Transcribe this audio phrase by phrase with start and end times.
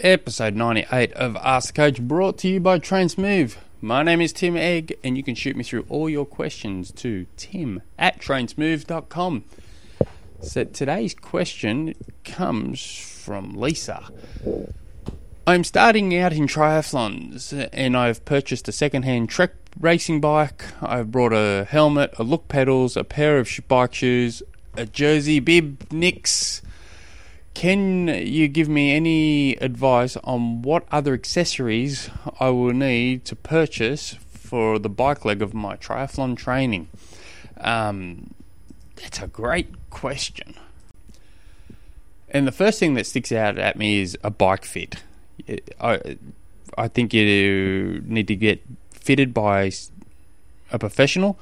[0.00, 3.56] Episode 98 of Ask the Coach brought to you by Trainsmooth.
[3.80, 7.26] My name is Tim Egg, and you can shoot me through all your questions to
[7.36, 9.44] tim at trainsmooth.com.
[10.40, 11.94] So today's question
[12.24, 14.08] comes from Lisa.
[15.46, 20.64] I'm starting out in triathlons, and I've purchased a second-hand Trek racing bike.
[20.80, 24.42] I've brought a helmet, a look pedals, a pair of bike shoes,
[24.74, 26.62] a jersey, bib, nicks.
[27.54, 34.16] Can you give me any advice on what other accessories I will need to purchase
[34.30, 36.88] for the bike leg of my triathlon training?
[37.58, 38.34] Um,
[38.96, 40.54] that's a great question.
[42.30, 45.02] And the first thing that sticks out at me is a bike fit.
[45.80, 46.16] I,
[46.78, 49.70] I think you need to get fitted by
[50.70, 51.38] a professional,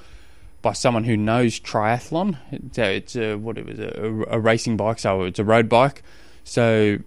[0.63, 2.37] by someone who knows triathlon.
[2.73, 6.03] So it's a, what it was a, a racing bike, so it's a road bike.
[6.45, 6.99] So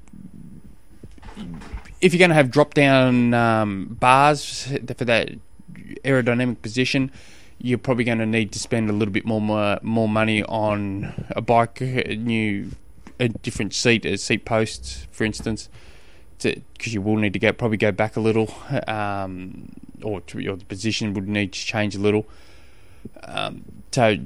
[2.01, 5.29] if you're going to have drop down um, bars for that
[6.03, 7.11] aerodynamic position,
[7.59, 11.27] you're probably going to need to spend a little bit more more, more money on
[11.29, 12.71] a bike, a new
[13.19, 15.69] a different seat, a seat posts, for instance,
[16.41, 18.53] because you will need to go probably go back a little,
[18.87, 19.69] um,
[20.01, 22.25] or to, your position would need to change a little.
[23.23, 24.17] Um, so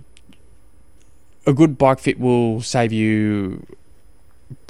[1.45, 3.66] a good bike fit will save you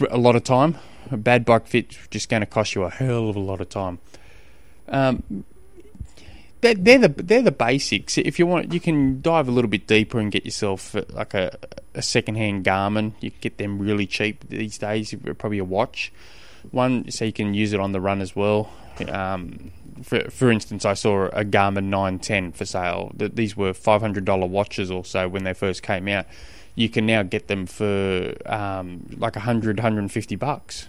[0.09, 0.77] a lot of time.
[1.11, 3.69] A bad bike fit just going to cost you a hell of a lot of
[3.69, 3.99] time.
[4.89, 5.45] Um,
[6.61, 8.17] they're, the they're the basics.
[8.17, 11.33] If you want, you can dive a little bit deeper and get yourself uh, like
[11.33, 11.57] a
[11.93, 13.13] a secondhand Garmin.
[13.19, 15.13] You can get them really cheap these days.
[15.37, 16.11] Probably a watch
[16.71, 18.71] one, so you can use it on the run as well.
[19.07, 19.71] Um,
[20.03, 23.11] for for instance, I saw a Garmin 910 for sale.
[23.15, 26.25] That These were $500 watches or so when they first came out.
[26.75, 30.87] You can now get them for um, like 100, 150 bucks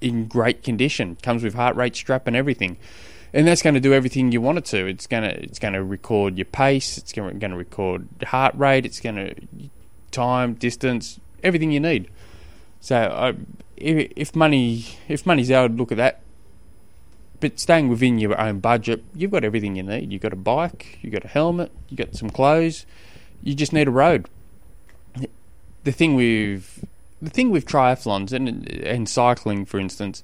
[0.00, 1.16] in great condition.
[1.22, 2.78] Comes with heart rate strap and everything
[3.34, 4.86] and that's going to do everything you want it to.
[4.86, 6.96] It's going to it's going to record your pace.
[6.96, 8.86] It's going to, record heart rate.
[8.86, 9.34] It's going to
[10.12, 12.08] time, distance, everything you need.
[12.80, 13.34] So
[13.76, 16.20] if, if money if money's out, look at that.
[17.44, 20.10] But staying within your own budget, you've got everything you need.
[20.10, 22.86] You've got a bike, you've got a helmet, you've got some clothes.
[23.42, 24.30] You just need a road.
[25.82, 26.86] The thing with
[27.20, 30.22] the thing with triathlons and and cycling, for instance,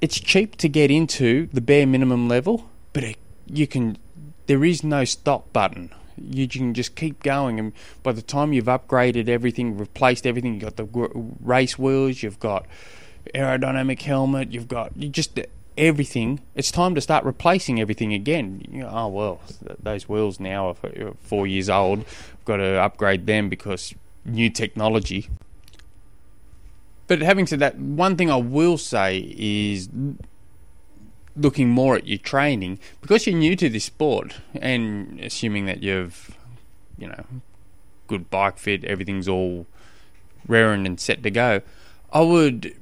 [0.00, 3.98] it's cheap to get into the bare minimum level, but it, you can.
[4.46, 5.90] There is no stop button.
[6.16, 7.72] You can just keep going, and
[8.04, 10.86] by the time you've upgraded everything, replaced everything, you've got the
[11.40, 12.64] race wheels, you've got
[13.34, 15.36] aerodynamic helmet, you've got you just
[15.80, 16.40] everything.
[16.54, 18.62] It's time to start replacing everything again.
[18.70, 19.40] You know, oh well,
[19.82, 22.00] those wheels now are uh, four years old.
[22.00, 25.28] I've got to upgrade them because new technology.
[27.06, 29.88] But having said that, one thing I will say is
[31.34, 36.36] looking more at your training because you're new to this sport and assuming that you've,
[36.98, 37.24] you know,
[38.06, 39.66] good bike fit, everything's all
[40.46, 41.62] raring and set to go.
[42.12, 42.76] I would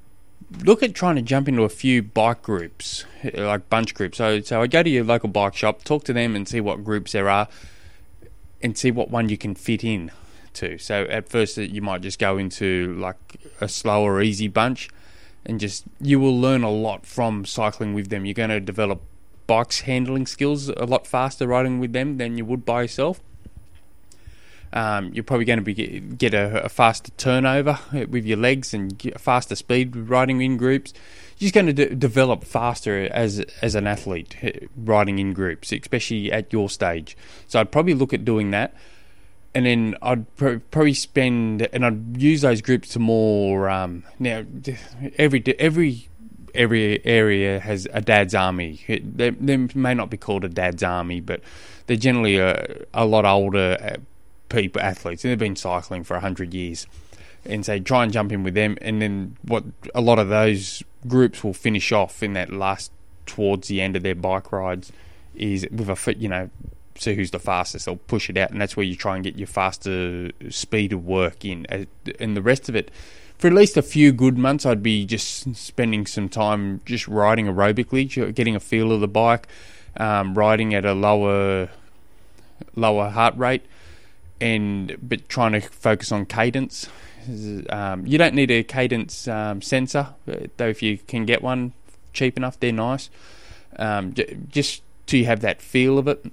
[0.65, 3.05] look at trying to jump into a few bike groups,
[3.35, 4.19] like bunch groups.
[4.19, 6.85] So, so I go to your local bike shop, talk to them, and see what
[6.85, 7.49] groups there are,
[8.63, 10.11] and see what one you can fit in
[10.55, 10.79] to.
[10.79, 14.89] So at first uh, you might just go into like a slower, easy bunch,
[15.45, 18.25] and just you will learn a lot from cycling with them.
[18.25, 19.03] You're going to develop
[19.47, 23.21] bikes handling skills a lot faster riding with them than you would by yourself.
[24.73, 28.97] Um, you're probably going to be get a, a, faster turnover with your legs and
[28.99, 30.93] get faster speed riding in groups.
[31.39, 36.31] You're just going to de- develop faster as as an athlete riding in groups, especially
[36.31, 37.17] at your stage.
[37.47, 38.75] So I'd probably look at doing that
[39.55, 43.69] and then I'd probably spend and I'd use those groups to more.
[43.69, 44.45] Um, now,
[45.17, 46.09] every every
[46.55, 48.81] every area has a dad's army.
[48.87, 51.41] They, they, may not be called a dad's army, but
[51.87, 53.97] they're generally a, a lot older uh,
[54.49, 56.87] people, athletes, and they've been cycling for hundred years.
[57.45, 59.65] And say try and jump in with them, and then what
[59.95, 62.91] a lot of those groups will finish off in that last
[63.27, 64.93] towards the end of their bike rides
[65.35, 66.51] is with a fit, you know
[67.01, 67.87] see who's the fastest.
[67.87, 71.05] They'll push it out, and that's where you try and get your faster speed of
[71.05, 71.67] work in.
[72.19, 72.91] And the rest of it,
[73.39, 77.47] for at least a few good months, I'd be just spending some time just riding
[77.47, 79.49] aerobically, getting a feel of the bike,
[79.97, 81.71] um, riding at a lower
[82.75, 83.65] lower heart rate,
[84.41, 86.89] and but trying to focus on cadence.
[87.69, 90.15] Um, you don't need a cadence um, sensor,
[90.57, 90.69] though.
[90.69, 91.75] If you can get one
[92.13, 93.11] cheap enough, they're nice.
[93.77, 94.15] Um,
[94.49, 96.25] just to have that feel of it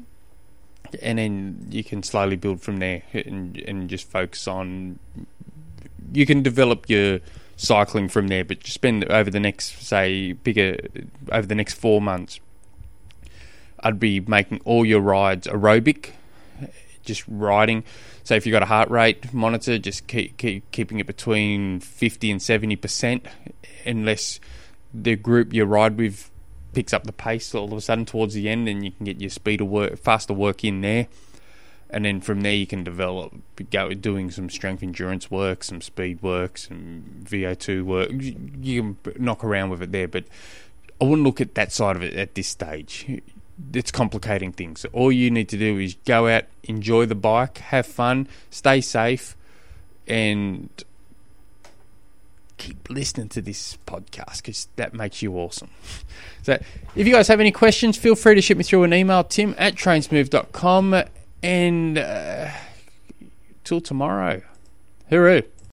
[1.01, 4.99] and then you can slowly build from there and and just focus on.
[6.13, 7.19] You can develop your
[7.55, 8.45] cycling from there.
[8.45, 10.77] But just spend over the next, say, bigger
[11.31, 12.39] over the next four months.
[13.79, 16.11] I'd be making all your rides aerobic,
[17.05, 17.83] just riding.
[18.23, 22.31] So if you've got a heart rate monitor, just keep, keep keeping it between fifty
[22.31, 23.25] and seventy percent,
[23.85, 24.39] unless
[24.93, 26.31] the group you ride with
[26.73, 29.21] picks up the pace all of a sudden towards the end, and you can get
[29.21, 31.07] your speed of work, faster work in there
[31.89, 33.33] and then from there you can develop
[33.69, 38.09] go doing some strength endurance work, some speed work, some VO2 work.
[38.11, 40.25] You can knock around with it there, but
[40.99, 43.21] I wouldn't look at that side of it at this stage.
[43.73, 44.85] It's complicating things.
[44.91, 49.35] All you need to do is go out, enjoy the bike, have fun, stay safe,
[50.07, 50.69] and
[52.57, 55.69] keep listening to this podcast because that makes you awesome.
[56.43, 56.61] So,
[56.95, 59.55] if you guys have any questions, feel free to shoot me through an email, tim
[59.57, 61.03] at trainsmooth.com
[61.43, 62.49] and uh,
[63.63, 64.41] till tomorrow.
[65.11, 65.43] Hooroo.